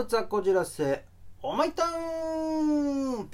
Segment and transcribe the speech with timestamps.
[0.00, 1.04] ルツァこじらせ
[1.42, 3.28] おまいたん!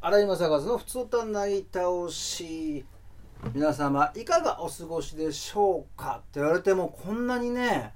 [0.00, 2.84] 荒井正和のふつおたなぎ倒し。
[3.52, 6.16] 皆様いかがお過ごしでしょうか？
[6.16, 7.92] って言われてもこんなにね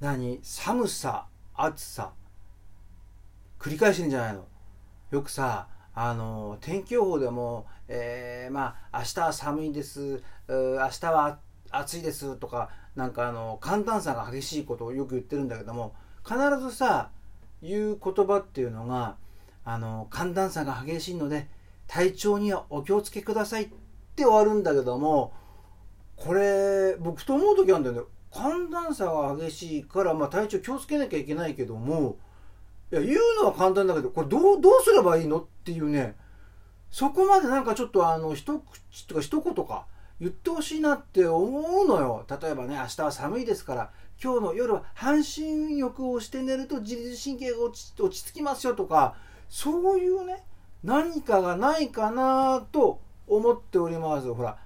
[0.00, 2.12] 何寒さ暑さ
[3.58, 4.46] 繰り返してんじゃないの。
[5.10, 5.68] よくさ
[6.00, 11.40] あの天気予報でも、えー、まあ明日は寒いです明日は
[11.72, 17.10] 暑いですとかなんかあの寒暖差が激しいことをよく言ってるんだけども必ずさ
[17.62, 19.16] 言う言葉っていうのが
[19.64, 21.48] あの寒暖差が激しいので
[21.88, 23.68] 体調にはお気をつけくださいっ
[24.14, 25.32] て終わるんだけども
[26.14, 28.02] これ僕と思う時あるんだよね。
[28.30, 32.18] 寒暖差が激しいから、まあ、体調気をつけなきゃいけないけども
[32.90, 36.16] いや言うのは簡単だけどこれどうどうすればいいのっていうね。
[36.90, 38.58] そこまでなんかちょっとあの一
[38.92, 39.86] 口とか一言か
[40.20, 42.24] 言ってほしいなって思うのよ。
[42.28, 43.90] 例えばね明日は寒いですから
[44.22, 49.16] 今日の夜は半身浴をして寝ると自律神経が落ち落ち着きますよとか
[49.48, 50.44] そういうね
[50.82, 54.58] 何かがないかなと思っておりますほら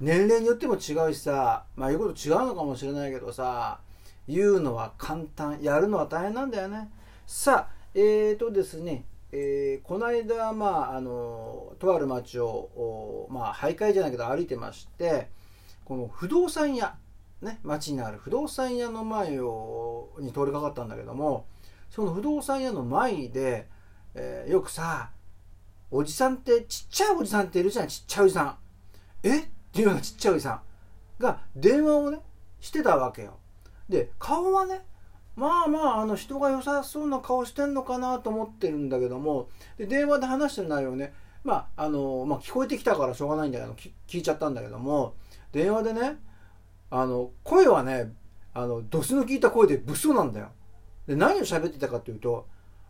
[0.00, 3.80] 年齢によっても違うしさまあ言うこと違うのかもしれないけどさ
[4.28, 6.90] 言うのは簡単やるのは大変なんだよね。
[7.26, 15.28] さあえーとですねえー、この間、まあ、あのとある町を、まあ、徘徊じゃないけど歩いてまして
[15.84, 16.96] この不動産屋、
[17.42, 21.46] ね、町にある不動産屋の前をに通りかかったんだけども
[21.90, 23.68] その不動産屋の前で
[24.18, 25.10] えー、よくさ
[25.90, 28.56] おじさんってちっちゃいおじさんっているじゃんちっちゃいおじさん。
[29.22, 29.40] え？
[29.40, 30.60] っていうようなちっちゃいおじさん
[31.22, 32.20] が電話をね
[32.58, 33.36] してたわけよ。
[33.90, 34.86] で顔はね
[35.36, 39.48] まあまああの人が良さそうな顔してんのかなと思ってるんだけども
[39.78, 41.12] で電話で話してる内容ね
[41.44, 43.72] まああの、まあ、聞こえてきたからしょうがないんだけど
[44.08, 45.14] 聞いちゃったんだけども
[45.52, 46.16] 電話でね
[46.90, 48.12] あの声はね
[48.54, 50.48] あのドスの効いた声で物騒なんだよ
[51.06, 52.48] で何を喋ってたかっていうと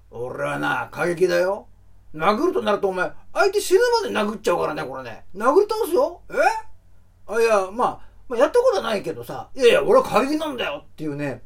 [0.08, 1.66] 俺はな、過激だよ。
[2.14, 3.80] 殴るとなるとお前、相手死ぬ
[4.14, 5.24] まで殴っちゃうからね、これね。
[5.34, 6.34] 殴り倒すよえ？
[7.26, 11.42] あ、いや、まあ、まあ、やったことはないけどさ、いやいや、俺は過激なんだよっていうね、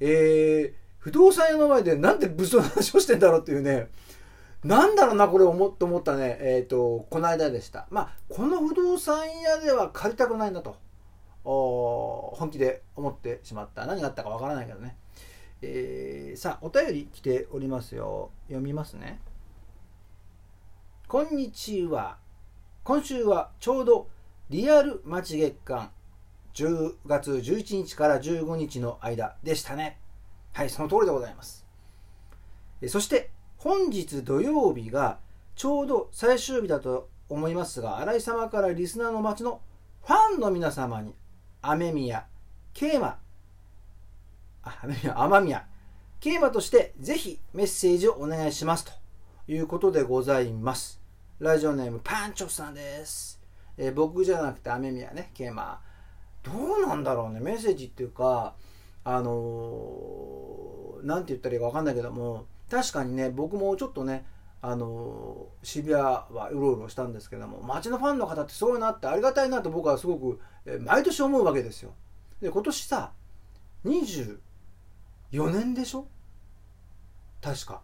[0.00, 3.88] えー、不動産屋の前でなんで武装の話をしてんだろうっていうね、
[4.64, 7.86] なんだろうな、これ思っ思ったね、えっ、ー、と、この間でした。
[7.90, 10.76] まあ、この不動産屋では借りたくないんだと、
[11.44, 13.86] 本気で思ってしまった。
[13.86, 14.96] 何があったかわからないけどね。
[15.62, 19.20] えー、さあお便り来ておりますよ読みますね
[21.06, 22.16] こんにちは
[22.82, 24.08] 今週はちょうど
[24.48, 25.90] リアル待ち月間
[26.54, 29.98] 10月11日から15日の間でしたね
[30.52, 31.66] はいその通りでございます
[32.88, 35.18] そして本日土曜日が
[35.54, 39.60] ちょうど最終日だと思いますが新井様からリスナーの町の
[40.02, 41.14] ファンの皆様に
[41.62, 42.26] 雨宮
[42.72, 43.18] ケーマ
[44.62, 45.66] 雨宮
[46.20, 48.92] テーマとしてぜひメッセージをお願いしますと
[49.48, 51.00] いうことでございます。
[51.38, 53.40] ラジオネームパンチョさんです。
[53.78, 55.80] えー、僕じゃなくて雨宮ね、ケーマ
[56.42, 58.54] どうなんだろうね、メッセージっていうか、
[59.04, 64.24] あのー、て言ったらいいかわかんないけども、確かにね、僕もちょっとね、
[64.62, 71.94] あのー、渋谷はうろうろしたんですけども、街のファンの方ってすごいなってありがたいなと僕はすごく、え、毎年思うわけですよ。
[72.40, 73.12] で、今年さ、
[73.84, 74.38] 24
[75.50, 76.06] 年でしょ？
[77.42, 77.80] 確か。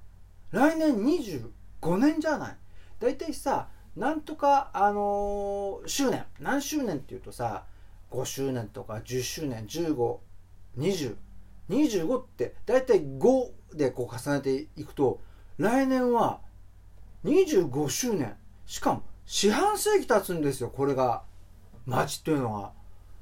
[0.51, 2.57] 来年25年じゃない？
[3.01, 7.65] 大体さなんとかあのー、周年何周年っていうとさ
[8.11, 9.67] 5周年とか10周年
[11.69, 15.21] 152025って大体5でこう重ねていくと
[15.59, 16.41] 来年は
[17.25, 18.37] 25周年。
[18.67, 21.23] しかも四半世紀経つんですよこれが。
[21.87, 22.73] 街っていうのは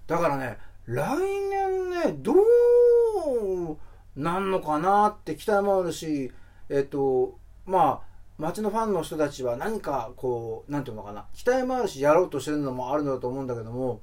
[0.06, 0.56] だからね
[0.86, 3.76] 来年ねどう
[4.16, 6.32] なんのかなって期待もあるし、
[6.68, 14.02] えっと、まあ、街のファンの人たちは何かこう、なんていうのかな、期待もあるし、やろうとしてるのもあるんだと思うんだけども、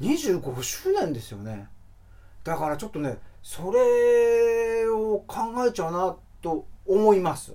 [0.00, 1.68] 25周年ですよね。
[2.44, 7.54] だからちょっとね、それを考えちゃうなと思います。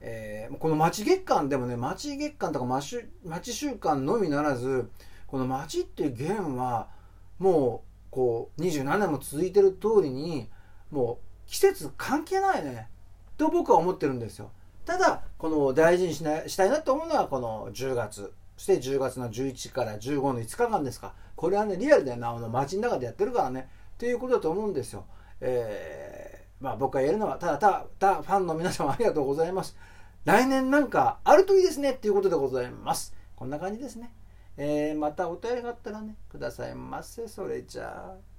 [0.00, 4.90] えー、この街月間でもね、街月間とか街街週間のみならず、
[5.26, 6.88] この街っていうゲームは、
[7.38, 10.48] もう、こう、27年も続いてる通りに、
[10.90, 12.88] もう季節関係ないね
[13.36, 14.50] と僕は思ってるんですよ
[14.84, 23.66] ただこの大事にしないしたいなと思うのはこの10月そして10月の11から15の5日間ですかこれはねリアルでなあの街の中でやってるからね。
[23.96, 25.06] ということだと思うんですよ、
[25.40, 29.74] えー、まあ僕が言えるのはただただファンの皆様ありがとうございます。
[30.26, 31.92] 来年なんかあるといいですね。
[31.92, 33.14] っていうことでございます。
[33.36, 34.12] こんな感じですね、
[34.58, 37.26] えー、またお便りがあったらねくださいませ。
[37.26, 38.29] それじゃあ。